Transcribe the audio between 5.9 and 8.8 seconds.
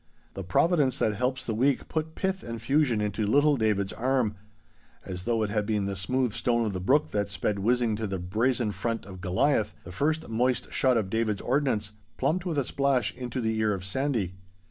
smooth stone of the brook that sped whizzing to the brazen